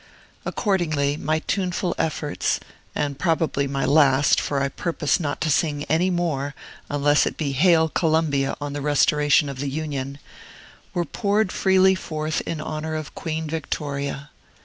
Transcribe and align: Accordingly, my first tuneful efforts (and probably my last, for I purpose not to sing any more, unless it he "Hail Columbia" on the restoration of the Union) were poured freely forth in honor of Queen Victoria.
Accordingly, 0.47 1.15
my 1.15 1.37
first 1.37 1.47
tuneful 1.47 1.93
efforts 1.99 2.59
(and 2.95 3.19
probably 3.19 3.67
my 3.67 3.85
last, 3.85 4.41
for 4.41 4.59
I 4.59 4.67
purpose 4.69 5.19
not 5.19 5.39
to 5.41 5.51
sing 5.51 5.83
any 5.83 6.09
more, 6.09 6.55
unless 6.89 7.27
it 7.27 7.35
he 7.37 7.51
"Hail 7.51 7.87
Columbia" 7.87 8.55
on 8.59 8.73
the 8.73 8.81
restoration 8.81 9.47
of 9.47 9.59
the 9.59 9.69
Union) 9.69 10.17
were 10.95 11.05
poured 11.05 11.51
freely 11.51 11.93
forth 11.93 12.41
in 12.47 12.59
honor 12.59 12.95
of 12.95 13.13
Queen 13.13 13.47
Victoria. 13.47 14.31